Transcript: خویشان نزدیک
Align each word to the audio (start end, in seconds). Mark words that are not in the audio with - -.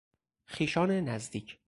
خویشان 0.47 0.91
نزدیک 0.91 1.57